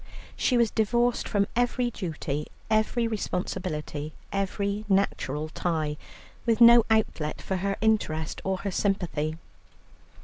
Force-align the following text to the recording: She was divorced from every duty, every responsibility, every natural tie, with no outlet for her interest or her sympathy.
She 0.35 0.57
was 0.57 0.71
divorced 0.71 1.29
from 1.29 1.45
every 1.55 1.91
duty, 1.91 2.47
every 2.71 3.07
responsibility, 3.07 4.13
every 4.31 4.83
natural 4.89 5.49
tie, 5.49 5.95
with 6.43 6.59
no 6.59 6.83
outlet 6.89 7.39
for 7.39 7.57
her 7.57 7.77
interest 7.83 8.41
or 8.43 8.57
her 8.61 8.71
sympathy. 8.71 9.37